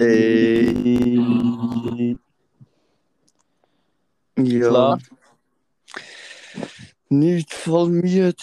[0.00, 1.16] Ey.
[4.38, 4.98] Ja, Klar,
[7.10, 8.34] nicht voll müde.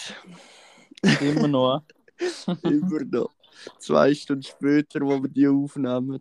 [1.20, 1.82] immer noch.
[2.62, 3.30] Immer noch.
[3.78, 6.20] Zwei Stunden später, wo wir die aufnehmen.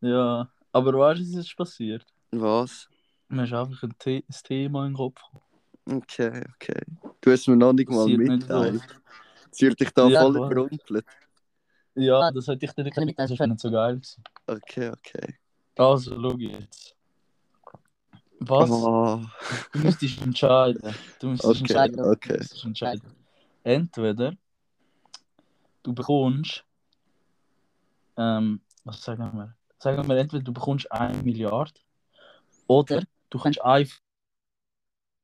[0.00, 2.06] Ja, aber weißt du, was ist passiert?
[2.30, 2.88] Was?
[3.28, 5.20] Mir ist einfach ein, The ein Thema in den Kopf.
[5.84, 6.80] Okay, okay.
[7.20, 8.80] Du hast mir noch nicht mal so.
[9.50, 11.04] Sie hat dich da Ja, voll überrumpelt.
[11.94, 14.24] Ja, das hätte ich dir nicht mitteilen, das wäre nicht so geil gewesen.
[14.46, 15.34] Okay, okay.
[15.76, 16.96] Also, schau jetzt.
[18.40, 18.70] Was?
[18.70, 19.20] Oh,
[19.72, 20.94] Du müsstest entscheiden.
[21.20, 22.00] Du müsstest Okay, entscheiden.
[22.00, 22.32] okay.
[22.32, 23.16] Du müsstest entscheiden.
[23.62, 24.32] Entweder
[25.84, 26.64] du bekommst,
[28.16, 29.56] ähm, was sagen wir?
[29.78, 31.72] Sagen wir entweder du bekommst 1 Milliarde
[32.66, 33.98] oder du kannst einfach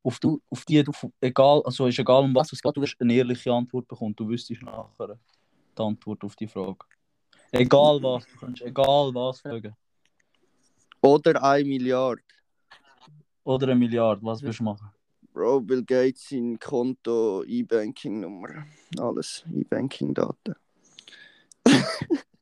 [0.05, 2.97] auf, du, auf die, du, egal, also ist egal um was es geht, du wirst
[3.01, 4.15] eine ehrliche Antwort bekommen.
[4.15, 5.19] Du wüsstest nachher
[5.77, 6.79] die Antwort auf die Frage.
[7.53, 9.75] Egal was, du kannst egal was fragen.
[11.01, 12.23] Oder 1 Milliarde.
[13.45, 14.91] Oder eine Milliarde, was willst du machen?
[15.33, 18.67] Bro, Bill Gates, sein Konto, E-Banking-Nummer.
[18.99, 20.55] Alles, E-Banking-Daten.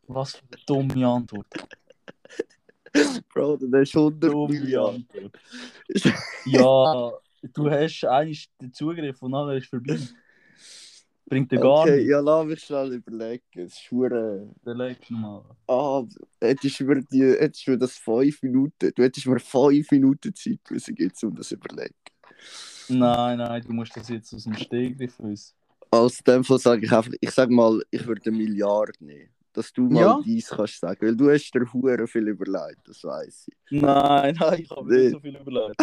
[0.09, 1.47] Was für eine dumme Antwort.
[3.35, 5.07] Bro, das ist 100 Dumme Milliarden.
[5.13, 5.39] Antwort.
[6.47, 7.13] Ja,
[7.53, 9.99] du hast eigentlich den Zugriff und dann ist vorbei.
[11.29, 12.11] Bringt dir gar Okay, nichts.
[12.11, 13.43] ja, lass mich schnell überlegen.
[13.55, 15.45] Es ist hure- Dann leg mal.
[15.67, 16.05] Ah,
[16.41, 18.93] hättest du mir, die, hättest du mir das 5 Minuten...
[18.95, 21.95] Du hättest mir 5 Minuten Zeit müssen geben, um das zu überlegen.
[22.89, 25.55] Nein, nein, du musst das jetzt aus dem Stegreif wissen.
[25.91, 27.13] Also in dem Fall sage ich einfach...
[27.21, 29.31] Ich sag mal, ich würde eine Milliarde nehmen.
[29.53, 30.21] Dass du mal Ja?
[30.25, 31.05] dies kannst sagen.
[31.05, 33.57] Weil du hast dir hure viel überlegt, das weiß ich.
[33.81, 35.83] Nein, nein, ich habe mir nicht so viel überlegt.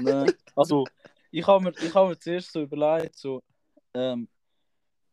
[0.00, 0.32] nein.
[0.54, 0.84] Also,
[1.32, 3.42] ich habe mir, ich habe mir zuerst so überlegt, so,
[3.94, 4.28] ähm,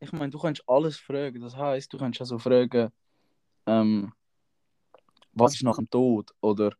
[0.04, 1.42] ich meine, du kannst alles fragen.
[1.42, 2.92] Das heißt, du kannst also fragen,
[3.66, 4.14] ähm,
[5.32, 6.32] was ist nach dem Tod?
[6.42, 6.72] Oder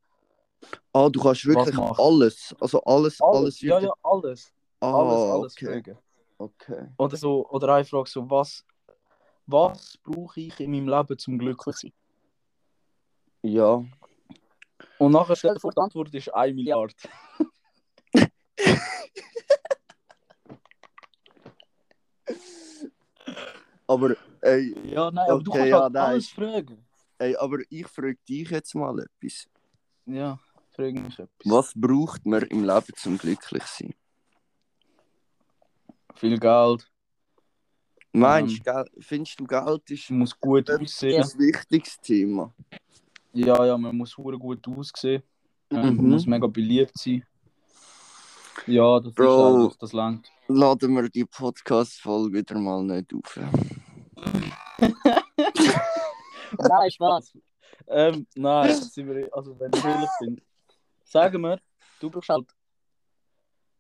[0.94, 2.56] Ah, du kannst wirklich alles.
[2.60, 3.60] Also alles, alles.
[3.62, 4.54] ja, wird- ja, alles.
[4.80, 5.66] Ah, alles, alles okay.
[5.66, 5.98] fragen.
[6.38, 6.88] okay.
[6.98, 8.64] Oder so, oder eine Frage so, was,
[9.46, 11.94] was brauche ich in meinem Leben zum glücklich sein?
[13.42, 13.84] Ja.
[15.00, 16.94] Und nachher stell dir vor, die Antwort ist 1 Milliarde.
[23.94, 26.04] Aber, ey, Ja, nein, aber du Okay, kannst ja, halt nein.
[26.04, 26.86] alles fragen.
[27.20, 29.48] ey, aber ich frage dich jetzt mal etwas.
[30.06, 30.40] Ja,
[30.72, 31.30] frag mich etwas.
[31.46, 33.94] Was braucht man im Leben zum glücklich sein?
[36.16, 36.90] Viel Geld,
[38.16, 38.64] Meinst Ähm.
[38.64, 41.24] du, findest du, Geld ist du musst gut ein aussehen.
[41.40, 42.54] wichtiges Thema?
[43.34, 45.24] Ja, ja, man muss hure gut aussehen.
[45.72, 45.98] Ähm, Mhm.
[45.98, 47.26] Man muss mega beliebt sein.
[48.68, 49.26] Ja, das Bro.
[49.26, 50.32] ist einfach, das langt.
[50.48, 53.38] Laden wir die Podcast-Folge wieder mal nicht auf.
[56.60, 57.34] Nein, Spaß.
[57.88, 60.40] ähm, nein, sind wir, also wenn ich ehrlich bin,
[61.04, 61.60] sagen wir,
[62.00, 62.48] du brauchst halt,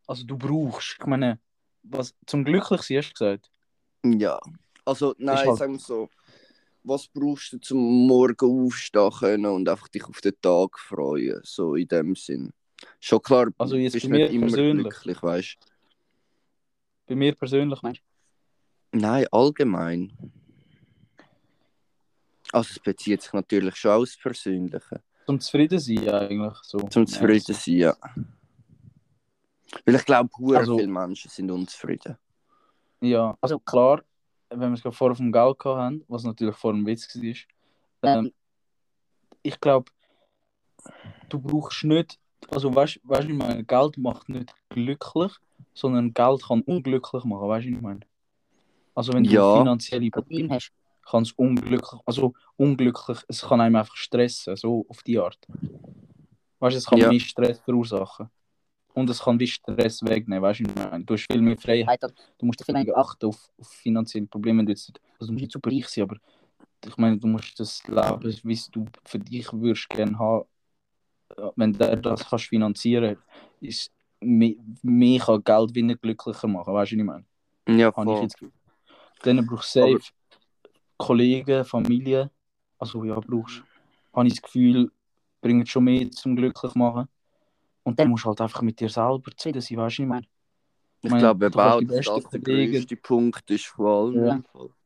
[0.07, 1.39] also du brauchst, ich meine,
[1.83, 3.51] was zum glücklich sein hast du gesagt.
[4.03, 4.39] Ja.
[4.85, 6.09] Also, nein, halt- sagen wir so.
[6.85, 11.39] Was brauchst du zum Morgen aufstehen können und einfach dich auf den Tag freuen?
[11.43, 12.51] So in dem Sinn.
[12.99, 14.83] Schon klar, Also jetzt bist mir nicht immer persönlich.
[14.89, 15.57] glücklich, weißt
[17.07, 18.01] Bei mir persönlich meinst
[18.91, 18.99] du?
[18.99, 20.11] Nein, allgemein.
[22.51, 25.01] Also es bezieht sich natürlich schon aufs Persönliche.
[25.25, 26.77] Zum zufrieden sein eigentlich so.
[26.79, 27.95] Zum zufrieden sein, ja.
[29.85, 32.17] Weil ich glaube, Also- viele Menschen sind unzufrieden.
[33.01, 34.03] Ja, also klar,
[34.49, 37.13] wenn wir es gerade vorher vom Geld gehabt haben, was natürlich vor dem Witz
[38.01, 38.31] war, ähm,
[39.41, 39.91] ich glaube,
[41.29, 42.19] du brauchst nicht,
[42.49, 45.33] also weißt du, ich meine, Geld macht nicht glücklich,
[45.73, 47.99] sondern Geld kann unglücklich machen, weißt du, was ich meine?
[48.95, 49.53] Also wenn du Ja.
[49.59, 50.71] finanzielle Probleme hast,
[51.05, 55.37] kann es unglücklich, also unglücklich, es kann einem einfach stressen, so auf die Art.
[56.59, 57.09] Weißt du, es kann Ja.
[57.09, 58.29] mehr Stress verursachen.
[58.93, 61.03] Und es kann wie Stress wegnehmen, weißt du, was ich meine?
[61.03, 62.01] Du hast viel mehr Freiheit,
[62.37, 64.59] du musst viel weniger achten auf, auf finanzielle Probleme.
[64.59, 66.17] wenn Du, jetzt, also du musst nicht super reich sein, aber
[66.85, 70.45] ich meine, du musst das Leben, wie du für dich würdest gerne haben,
[71.55, 73.17] wenn du das kannst finanzieren
[73.61, 73.91] ist
[74.23, 77.05] mehr, mehr kann Geld wie nicht glücklicher machen, weißt du, was ich
[77.67, 77.79] meine?
[77.79, 78.23] Ja, Habe ich voll.
[78.23, 78.37] jetzt.
[79.23, 80.11] Dann brauchst du safe
[80.97, 82.29] Kollegen, Familie,
[82.77, 83.63] also ja, brauchst
[84.13, 84.91] habe ich das Gefühl,
[85.41, 87.07] bringt schon mehr zum glücklich machen.
[87.83, 90.25] Und dann musst du halt einfach mit dir selber zufrieden sein, weißt du, ich meine?
[91.01, 94.25] Ich meine, glaube, du auch, dass besten das der größte Punkt ist von allem.
[94.25, 94.41] Ja.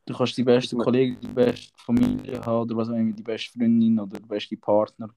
[0.06, 3.12] Du kannst die beste Ich mein- Kollegen, die beste Familie haben oder was auch immer,
[3.12, 5.10] die beste Freundin oder der beste Partner.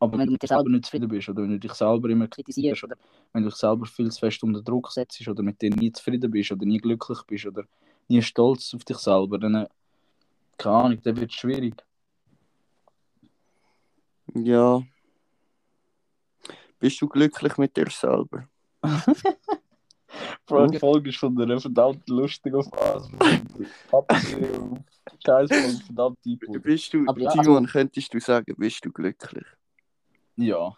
[0.00, 2.28] Aber wenn du mit dir selber nicht zufrieden bist oder wenn du dich selber immer
[2.28, 2.96] kritisierst oder
[3.32, 6.30] wenn du dich selber viel zu fest unter Druck setzt oder mit dir nie zufrieden
[6.30, 7.64] bist oder nie glücklich bist oder
[8.06, 9.68] nie stolz auf dich selber, dann, äh,
[10.56, 11.74] keine Ahnung, dann wird es schwierig.
[14.34, 14.82] Ja.
[16.78, 18.48] Bist du glücklich mit dir selber?
[20.46, 23.10] Bro, die Folge ist von einer verdammt lustigen Phase.
[25.24, 26.18] Scheiß Folge, verdammt.
[26.62, 29.44] Bist du, Aber ja, Timon, könntest du sagen, bist du glücklich?
[30.38, 30.72] Ja.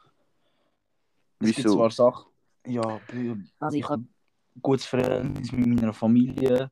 [1.38, 1.76] Es gibt Wieso?
[1.76, 2.30] zwar Sachen.
[2.66, 3.00] Ja,
[3.58, 6.70] also ich habe ein gutes Verhältnis mit meiner Familie.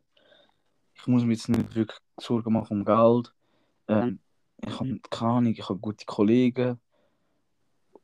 [0.94, 3.32] Ich muss mir jetzt nicht wirklich Sorgen machen um Geld.
[3.88, 4.20] Ähm,
[4.56, 6.80] ich habe keine Ahnung, ich habe gute Kollegen.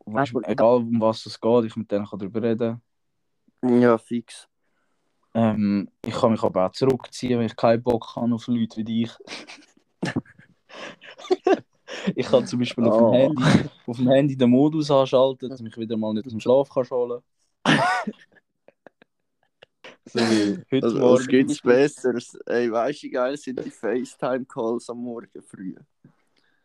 [0.04, 2.82] Weißt, du, egal um was es geht, ich mit denen kann darüber reden.
[3.62, 4.48] Ja, fix.
[5.32, 8.84] Ähm, ich kann mich aber auch zurückziehen, wenn ich keinen Bock habe auf Leute wie
[8.84, 9.16] dich.
[12.14, 13.10] ich kann zum Beispiel auf, Oh.
[13.10, 16.32] dem Handy, auf dem Handy den Modus anschalten, dass ich mich wieder mal nicht aus
[16.32, 17.22] dem Schlaf kann holen
[20.06, 21.14] So wie heute Also, Morgen.
[21.14, 22.34] was gibt's Besseres?
[22.46, 25.74] Ey, weißt du, wie geil sind die FaceTime-Calls am Morgen früh?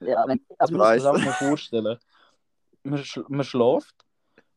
[0.02, 1.98] Ja, wenn, also man muss sich mal vorstellen.
[2.84, 3.96] Man, sch man schläft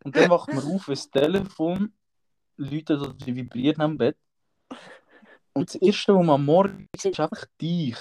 [0.04, 1.92] und dann wacht man auf, wenn das Telefon
[2.56, 4.16] läutet oder die vibriert am Bett.
[5.54, 7.96] Und das Erste, was man am Morgen sieht, ist einfach dich.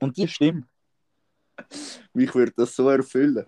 [0.00, 0.66] Und die Stimme.
[2.14, 3.46] Mich würde das so erfüllen.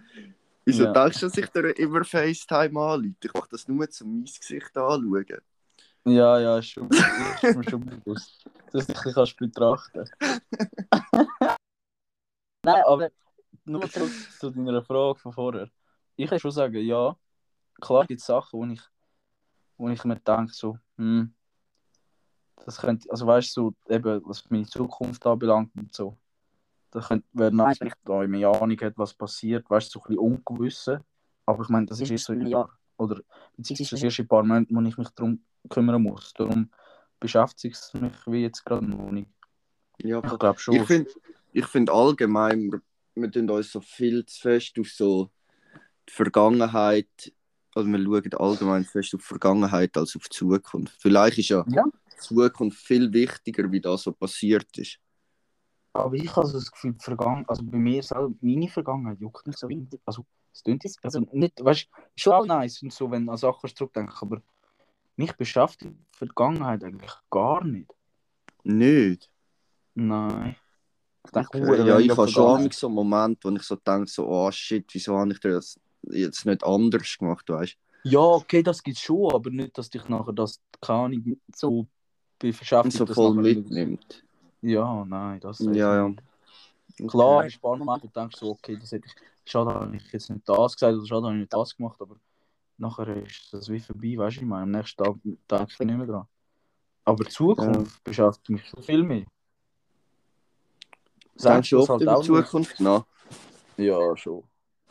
[0.65, 0.93] Wieso Ja.
[0.93, 3.17] denkst du, dass ich dir immer FaceTime anrufe?
[3.25, 5.27] Ich mache das nur zum mein Gesicht anschauen.
[6.05, 8.45] Ja, ja, ist, schon, ist mir schon bewusst.
[8.73, 10.05] Dass du dich kannst betrachten
[12.65, 13.11] Nein, aber
[13.65, 15.69] nur zurück zu deiner Frage von vorher.
[16.17, 17.17] Ich kann schon sagen, ja,
[17.81, 18.81] klar gibt es Sachen, wo ich,
[19.77, 21.35] wo ich mir denke, so, hm,
[22.65, 26.17] das könnte, also weißt du, so, eben, was meine Zukunft anbelangt und so.
[26.93, 30.05] Das könnte, wäre nice, wenn ich da eine Ahnung hätte, was passiert, weißt du, so
[30.05, 31.05] ein bisschen ungewisse.
[31.47, 32.79] Aber ich meine, das ist erst so in einem Jahr.
[32.99, 33.21] Oder
[33.57, 36.33] beziehungsweise das erste paar Monate, wo ich mich darum kümmern muss.
[36.35, 36.71] Darum
[37.19, 39.31] beschäftigt es mich wie jetzt gerade noch nicht.
[39.99, 40.75] Ja, Ich glaube schon.
[40.77, 41.11] Ich finde
[41.53, 42.81] ich find allgemein, wir,
[43.15, 45.31] wir tun uns so viel zu fest auf so
[46.09, 47.33] die Vergangenheit,
[47.75, 50.95] also wir schauen allgemein zu fest auf die Vergangenheit als auf die Zukunft.
[50.99, 51.85] Vielleicht ist ja, Ja.
[51.85, 54.99] die Zukunft viel wichtiger, wie das so passiert ist.
[55.93, 59.59] Aber ich habe so das Gefühl, Vergangen also bei mir selber, meine Vergangenheit juckt nicht
[59.59, 60.01] so richtig.
[60.07, 63.33] Also, es klingt jetzt, also nicht, weißt du, schon auch nice und so, wenn du
[63.33, 64.43] an Sachen zurückdenkst, aber
[65.17, 67.93] mich beschäftigt die Vergangenheit eigentlich gar nicht.
[68.65, 69.31] Nicht?
[69.95, 70.57] Nein.
[71.25, 71.87] Ich denke, Okay.
[71.87, 74.87] Ja, wenig ich habe schon so einen Moment, wo ich so denke, so, oh shit,
[74.93, 79.33] wieso habe ich das jetzt nicht anders gemacht, weißt Ja, okay, das gibt es schon,
[79.33, 81.87] aber nicht, dass dich nachher das, keine Ahnung, so
[82.39, 82.97] beschäftigt.
[82.97, 84.25] So dass voll mitnimmt.
[84.63, 86.15] Ja, nein, das Ja, ja.
[87.09, 89.15] Klar, ist Momente, wo du denkst so, okay, das hätte ich,
[89.51, 92.17] schade, habe ich jetzt nicht das gesagt oder schade, habe ich nicht das gemacht, aber
[92.79, 95.97] nachher ist das wie vorbei, weißt du, ich meine, am nächsten Tag denke ich nicht
[95.97, 96.27] mehr dran.
[97.05, 99.25] Aber die Zukunft beschäftigt mich schon viel mehr.
[101.35, 103.05] Denkst du oft über die Zukunft nach?
[103.77, 104.45] Ja, schon.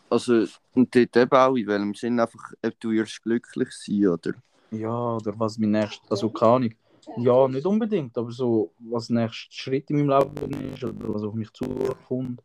[0.09, 4.33] Also, und dort eben auch, in welchem Sinn einfach, ob du wirst glücklich sein, oder?
[4.71, 6.73] Ja, oder was mein nächstes, also keine Ahnung.
[7.17, 11.23] Ja, nicht unbedingt, aber so, was der nächste Schritt in meinem Leben ist oder was
[11.23, 12.41] auf mich zukommt.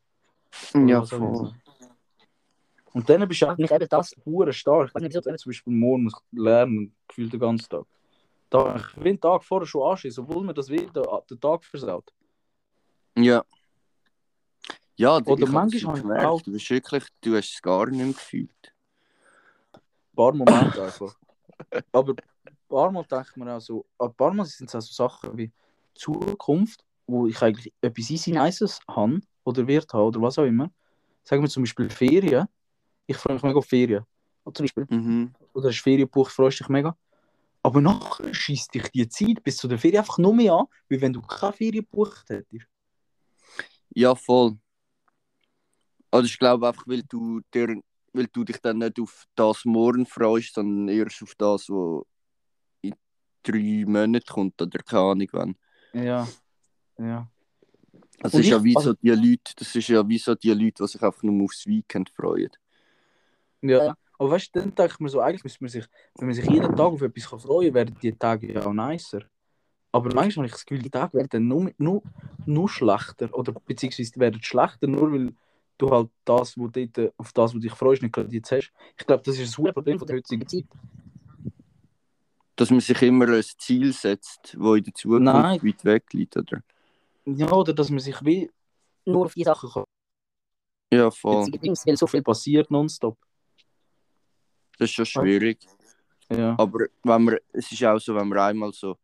[0.75, 1.53] Ja, voll.
[2.93, 4.91] Und dann beschäftigt mich eben das hure stark.
[4.95, 7.85] Wenn ich zum Beispiel morgen muss lernen, gefühlt den ganzen Tag.
[8.49, 12.11] Da ich will den Tag vorher schon anschissen, obwohl mir das wieder den Tag versaut.
[13.19, 13.45] Ja.
[14.97, 16.25] Ja, Oder ich manchmal das habe ich gemerkt.
[16.25, 18.75] auch- Du bist wirklich, du hast es gar nicht mehr gefühlt.
[19.75, 19.81] Ein
[20.17, 21.15] paar Momente einfach.
[21.93, 22.15] Aber
[22.69, 25.53] paar Mal ich mir auch so, ein paar Mal sind es auch so Sachen wie
[25.95, 30.71] Zukunft, wo ich eigentlich etwas easy nices habe oder wird haben oder was auch immer.
[31.23, 32.47] Sagen wir zum Beispiel Ferien.
[33.07, 34.05] Ich freue mich mega auf Ferien.
[34.45, 34.87] Oder zum Beispiel.
[34.89, 35.35] Mhm.
[35.55, 36.97] Oder hast Ferienbuch, freust dich mega.
[37.63, 41.01] Aber nachher schießt dich die Zeit bis zu der Ferien einfach nur mehr an, wie
[41.01, 42.67] wenn du keine Ferien gebucht hättest.
[43.91, 44.59] Ja, voll.
[46.11, 47.81] Also ich glaube einfach, weil du, dir,
[48.13, 52.05] weil du dich dann nicht auf das morgen freust, sondern erst auf das, was
[53.47, 55.57] drei Monaten kommt oder keine Ahnung wann.
[55.93, 56.27] Ja.
[56.99, 57.29] Ja.
[58.19, 60.35] Das Und ist ja ich- wie also- so die Leute, das ist ja wie so
[60.35, 62.51] die Leute, die sich einfach nur aufs Weekend freuen.
[63.63, 63.95] Ja.
[64.19, 65.85] Aber weißt du, dann denke ich mir so, eigentlich müsste man sich,
[66.17, 69.23] wenn man sich jeden Tag auf etwas freuen kann, werden die Tage ja auch nicer.
[69.93, 72.03] Aber manchmal habe ich das Gefühl, die Tage werden dann nur, nur,
[72.47, 73.33] nur schlechter.
[73.35, 75.35] Oder beziehungsweise die werden schlechter, nur weil
[75.79, 78.73] du halt das, wo dort, auf das, was dich freust, nicht gerade jetzt hast.
[78.99, 80.65] Ich glaube, das ist ein super Problem von der heutigen Zeit.
[82.57, 85.63] Dass man sich immer ein Ziel setzt, das in der Zukunft Nein.
[85.63, 86.63] weit weg liegt, oder?
[87.27, 88.51] Ja, oder dass man sich wie
[89.05, 89.85] nur auf die Sachen kann.
[90.93, 91.49] Ja, voll.
[91.63, 93.19] Jetzt, weil so viel passiert nonstop.
[94.79, 95.59] Das ist schon schwierig.
[96.31, 96.55] Ja.
[96.59, 98.97] Aber wenn man, es ist auch so, wenn man einmal so,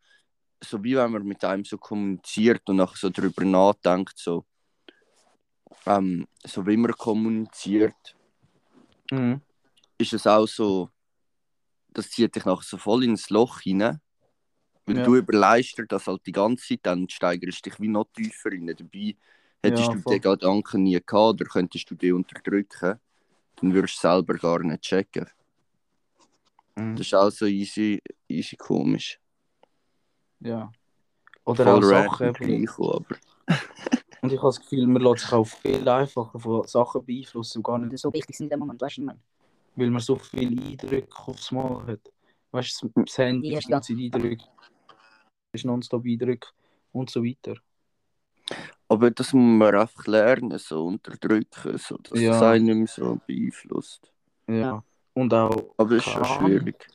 [0.63, 4.45] so wie wenn man mit einem so kommuniziert und nachher so darüber nachdenkt, so,
[5.87, 8.17] ähm, so wie man kommuniziert,
[9.11, 9.43] Mhm.
[9.99, 10.89] ist es auch so,
[11.95, 14.01] das zieht dich nachher so voll ins Loch hinein.
[14.87, 15.05] Weil Ja.
[15.05, 18.51] du überleist dir das halt die ganze Zeit, dann steigerst du dich wie noch tiefer
[18.51, 18.67] rein.
[18.67, 19.17] Dabei
[19.63, 20.15] hättest Ja, du voll.
[20.15, 22.99] den Gedanken nie gehabt oder könntest du den unterdrücken,
[23.57, 25.27] dann würdest du selber gar nicht checken.
[26.75, 26.97] Mhm.
[26.97, 29.21] Das ist auch so easy, easy komisch.
[30.41, 30.73] Ja.
[31.45, 32.27] Oder auch Voll Sachen.
[32.27, 32.67] random eben.
[32.67, 33.17] gleich, aber
[34.23, 37.63] Und ich habe das Gefühl, man lässt sich auch viel einfacher von Sachen beeinflussen, die
[37.65, 39.21] gar nicht so wichtig sind in dem Moment, weißt du, ich meine.
[39.77, 42.13] Weil man so viele Eindrücke aufs Mal hat.
[42.51, 44.45] Weißt du, das Handy Ja, ist die ganze Eindrücke,
[45.53, 46.49] ist nonstop Eindrücke
[46.93, 47.57] und so weiter.
[48.89, 52.33] Aber das muss man einfach lernen, so unterdrücken, so, dass Ja.
[52.33, 54.13] das einen nicht mehr so beeinflusst.
[54.47, 54.85] Ja.
[55.15, 56.87] Und auch, Aber das ist schon schwierig.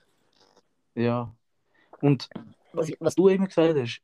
[0.96, 1.34] ja.
[2.02, 2.30] Und
[2.74, 4.02] Was, was du immer gesagt hast,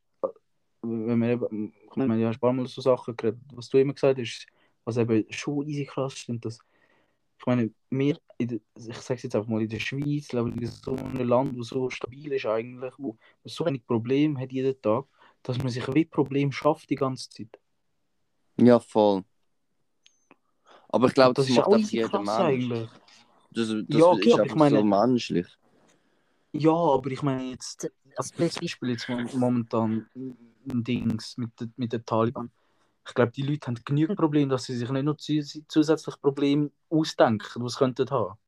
[0.82, 3.92] wenn wir eben, ich meine, ja, ein paar Mal so Sachen geredet, was du immer
[3.92, 4.46] gesagt hast,
[4.84, 6.58] was eben schon easy krass stimmt, dass,
[7.38, 10.96] ich meine, wir, der, ich sage jetzt einfach mal, in der Schweiz, leben in so
[10.96, 15.04] einem Land, wo so stabil ist eigentlich, wo so wenig Probleme hat jeden Tag,
[15.42, 17.58] dass man sich wie Problem schafft die ganze Zeit.
[18.56, 19.24] Ja, voll.
[20.88, 22.28] Aber ich glaube, das das, ist macht auch jeder Mensch.
[22.38, 22.90] eigentlich.
[23.50, 25.46] Das, das Ja, okay, ist einfach ich meine- so menschlich.
[26.52, 32.06] Ja, aber ich meine jetzt, als Beispiel jetzt mo- momentan ein Dings mit, mit den
[32.06, 32.50] Taliban.
[33.06, 36.70] Ich glaube, die Leute haben genügend Probleme, dass sie sich nicht noch zus zusätzliche Probleme
[36.88, 38.38] ausdenken, die sie könnten haben.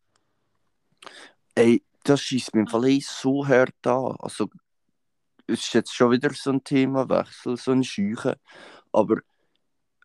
[1.54, 4.16] Ey, das schießt mir im Fall eh so hart an.
[4.18, 4.48] Also,
[5.46, 8.34] es ist jetzt schon wieder so ein Themawechsel, so ein Scheuchen.
[8.92, 9.18] Aber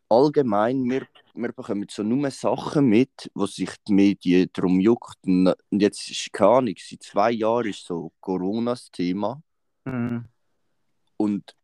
[0.09, 5.17] allgemein, wir, wir bekommen so nur Sachen mit, wo sich die Medien darum juckt.
[5.25, 9.41] Und und jetzt ist keine Ahnung, seit zwei Jahren ist so Corona das Thema.
[9.85, 10.25] Mhm.
[11.17, 11.55] Und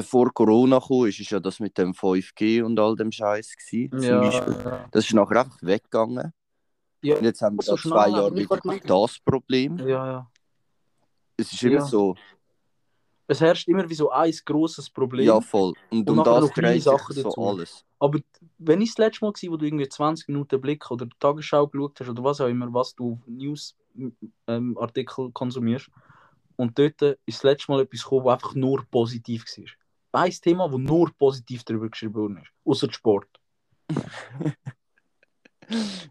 [0.00, 4.02] bevor Corona kam, ist es ja das mit dem 5G und all dem Scheiß gewesen,
[4.02, 4.86] Ja.
[4.92, 6.32] Das ist nachher einfach weggegangen.
[7.02, 9.78] Ja, Und jetzt haben wir so seit zwei nicht wieder das Problem.
[9.78, 10.30] ja, ja.
[11.36, 11.84] Es ist immer Ja.
[11.84, 12.16] so,
[13.28, 15.26] Es herrscht immer wie so ein grosses Problem.
[15.26, 15.74] ja voll.
[15.90, 17.48] Und Und um das dreht Sachen so dazu.
[17.48, 17.84] alles.
[18.00, 18.18] Aber
[18.58, 22.00] wenn ich das letzte Mal war, wo du irgendwie 20 Minuten Blick oder Tagesschau geschaut
[22.00, 25.90] hast oder was auch immer, was du News-Artikel konsumierst,
[26.56, 29.64] und dort ist das letzte Mal etwas gekommen, was einfach nur positiv war.
[30.12, 32.50] Ein Thema, wo nur positiv darüber geschrieben worden ist.
[32.64, 33.28] Außer Sport.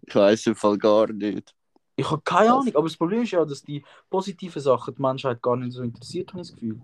[0.05, 1.53] Ich weiß im Fall gar nicht.
[1.95, 2.61] Ich habe keine Was?
[2.61, 5.81] Ahnung, aber das Problem ist ja, dass die positiven Sachen die Menschheit gar nicht so
[5.81, 6.79] interessiert, habe ich das Gefühl.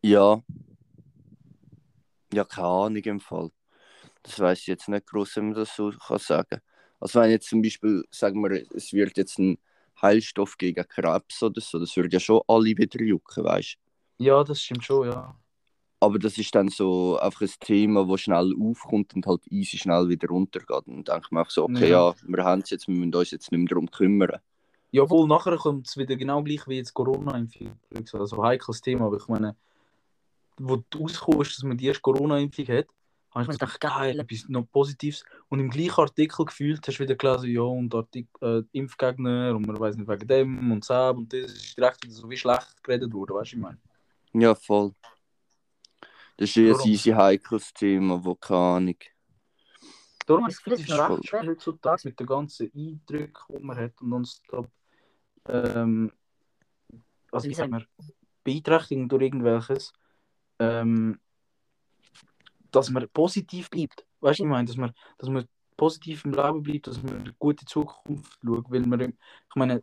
[0.00, 0.42] Ja.
[2.32, 3.50] Ja, keine Ahnung im Fall.
[4.22, 6.60] Das weiß ich jetzt nicht groß, wenn man das so kann sagen.
[6.98, 9.58] Also wenn jetzt zum Beispiel, sagen wir, es wird jetzt ein
[10.00, 13.76] Heilstoff gegen Krebs oder so, das würde ja schon alle wieder jucken, weißt
[14.18, 14.24] du?
[14.24, 15.36] Ja, das stimmt schon, ja.
[16.04, 20.08] Aber das ist dann so einfach ein Thema, das schnell aufkommt und halt easy schnell
[20.08, 20.86] wieder runtergeht.
[20.86, 22.10] Und dann denkt man auch so, okay, Ja.
[22.10, 24.38] ja, wir haben es jetzt, wir müssen uns jetzt nicht mehr darum kümmern.
[24.90, 27.72] Ja, wohl nachher kommt es wieder genau gleich wie jetzt Corona-Impfung.
[28.12, 29.56] Also heikles Thema, aber ich meine,
[30.58, 32.86] wo du rauskommst, dass man die erste Corona-Impfung hat,
[33.32, 35.24] habe ich mir gedacht, geil, etwas noch Positives.
[35.48, 39.66] Und im gleichen Artikel gefühlt hast du wieder gelesen, ja, und Artik äh, Impfgegner und
[39.66, 42.82] man weiß nicht wegen dem und so und das ist direkt wieder so wie schlecht
[42.84, 43.78] geredet worden, weißt du, ich meine.
[44.34, 44.92] Ja, voll.
[46.36, 48.96] Das ist eh ein easy heikles Thema, wo keine Ahnung.
[50.26, 54.08] Darum ist es recht voll- schwer heutzutage mit den ganzen Eindrücken, die man hat und
[54.08, 54.70] nonstop
[55.46, 56.10] ähm,
[57.30, 57.86] also Wie sagen- man,
[58.42, 59.92] Beeinträchtigung durch irgendwelches,
[60.58, 61.18] ähm,
[62.70, 64.06] dass man positiv bleibt.
[64.20, 67.32] Weißt du, ich meine, dass man, dass man positiv im Leben bleibt, dass man eine
[67.34, 69.82] gute Zukunft schaut, weil man, ich meine, äh,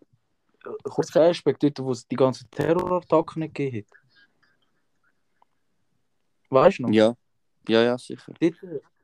[0.85, 4.00] kurz kein Aspekt dort, wo es die ganzen Terrorattacken nicht gegeben hat.
[6.51, 6.89] Weißt du noch?
[6.91, 7.15] Ja,
[7.67, 8.33] ja, ja, sicher.
[8.39, 8.55] Dort,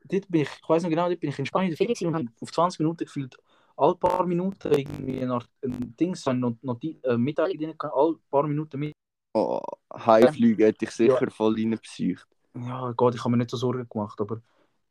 [0.04, 2.52] dort bin ich, ich weiß noch genau, dort bin ich in Spanien und habe auf
[2.52, 3.36] 20 Minuten gefühlt,
[3.76, 7.74] alle paar Minuten irgendwie ein, Art- ein Ding, so eine Not- Noti- äh, Mitteilung drin,
[7.78, 8.92] alle paar Minuten mit.
[9.34, 9.60] Oh,
[9.94, 12.26] Haiflüge hätte ich sicher voll reingepsycht.
[12.54, 14.40] Ja, Gott, ich habe mir nicht so Sorgen gemacht, aber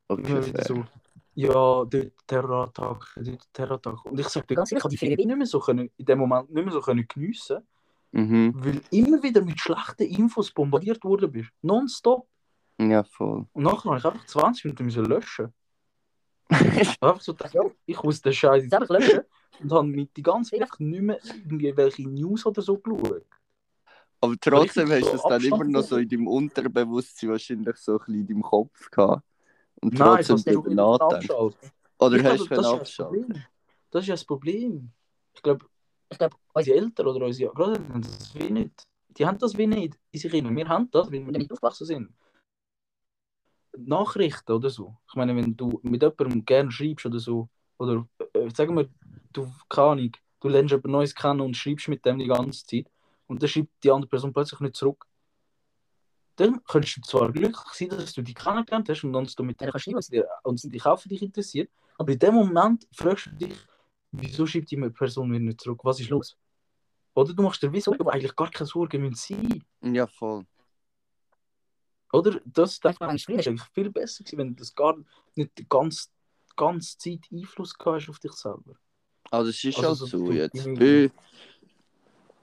[0.09, 0.83] Okay, so.
[1.35, 1.91] Ja, dort
[2.25, 4.05] Terrorattack, dort Terrorattack.
[4.05, 6.05] Und ich sage dir ganz ehrlich, ich habe die Ferien nicht mehr so können, in
[6.05, 7.67] dem Moment nicht mehr so können geniessen,
[8.13, 8.53] Mhm.
[8.55, 11.51] weil immer wieder mit schlechten Infos bombardiert worden bist.
[11.61, 12.25] Nonstop.
[12.79, 13.46] Ja, voll.
[13.53, 15.53] Und nachher habe ich einfach 20 Minuten müssen löschen.
[16.50, 19.22] Einfach so gedacht, ja, ich muss den Scheiß jetzt einfach löschen.
[19.60, 23.25] Und habe mit die ganze Zeit einfach nicht mehr irgendwelche News oder so geschaut.
[24.22, 27.93] Aber trotzdem hast du so es dann immer noch so in deinem Unterbewusstsein wahrscheinlich so
[27.93, 29.24] ein bisschen in deinem Kopf gehabt.
[29.81, 31.55] Und Nein, ich trotzdem habe es darüber nachdenken.
[32.00, 33.22] Oder Ich hast du können das ist ja das abschalten?
[33.25, 33.43] Problem.
[33.91, 34.91] Das ist ja das Problem.
[35.34, 35.65] Ich glaube,
[36.10, 38.84] Ich glaube, unsere Eltern oder unsere Großeltern haben das wie nicht.
[39.10, 40.31] Die haben das wie nicht in sich.
[40.31, 42.13] Wir haben das, weil wir damit aufgewachsen sind.
[43.86, 44.96] Nachrichten oder so.
[45.07, 48.89] Ich meine, wenn du mit jemandem gerne schreibst oder so, oder äh, sagen wir,
[49.34, 52.88] du, keine Ahnung, du lernst jemand Neues kennen und schreibst mit dem die ganze Zeit
[53.27, 55.05] und dann schreibt die andere Person plötzlich nicht zurück.
[56.38, 59.60] Dann könntest du zwar glücklich sein, dass du die kennengelernt hast und dann du mit
[59.60, 62.19] denen kannst schreiben und sie dir- und sie dich auch für dich interessiert, aber in
[62.19, 63.57] dem Moment fragst du dich,
[64.12, 65.81] wieso schreibt die Person mir nicht zurück?
[65.84, 66.38] Was ist los?
[67.15, 69.63] Oder du machst dir wieso, aber eigentlich gar keine Sorgen müssen sein.
[69.96, 70.46] Ja, voll.
[72.13, 72.39] Oder?
[72.45, 74.95] Das denke ich, ist eigentlich viel besser gewesen, wenn du das gar
[75.35, 76.07] nicht die ganze,
[76.55, 78.75] ganze Zeit Einfluss gehabt hast auf dich selber.
[79.31, 80.53] Also es ist Also halt so jetzt.
[80.55, 81.11] die- Wir,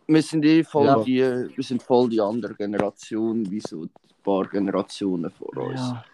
[0.06, 1.02] wir sind eh voll Ja.
[1.02, 3.90] die, wir sind voll die andere Generation, wie so ein
[4.22, 5.80] paar Generationen vor uns.
[5.80, 6.04] Ja.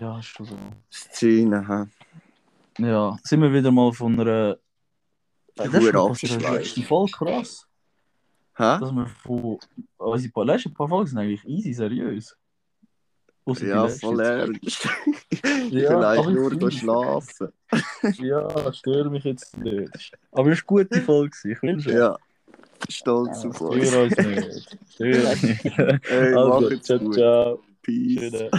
[0.00, 0.56] Ja, ist schon so.
[0.90, 2.82] Szene, hä?
[2.82, 4.54] Ja, sind wir wieder mal von einer.
[4.54, 4.58] Die
[5.56, 7.66] Das ist schon voll krass,
[8.56, 8.78] Hä?
[8.80, 9.58] dass wir von.
[9.98, 12.36] Unsere paar, letzten paar Folgen sind eigentlich easy seriös.
[13.46, 14.88] Ausser Ja, voll ernst.
[15.70, 17.48] Ja, aber nur find's- schlafen.
[18.18, 19.90] Ja, stör mich jetzt nicht.
[20.30, 21.92] Aber es war eine gute Folge, ich wünsche.
[21.92, 22.16] Ja.
[22.88, 23.88] Stolz auf uns.
[23.88, 24.78] Stör uns nicht.
[24.90, 25.64] Stör uns nicht.
[25.64, 27.14] Hey, Also, ciao, gut.
[27.14, 27.62] ciao.
[27.82, 28.50] Peace.